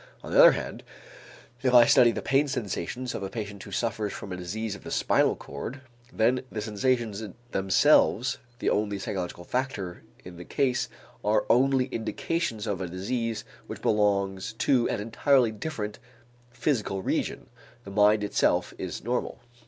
[0.23, 0.81] On the other hand,
[1.61, 4.83] if I study the pain sensations of a patient who suffers from a disease of
[4.83, 5.81] the spinal cord,
[6.11, 10.89] then the sensations themselves, the only psychological factor in the case,
[11.23, 15.99] are only indications of a disease which belongs to an entirely different
[16.49, 17.45] physical region;
[17.83, 19.39] the mind itself is normal.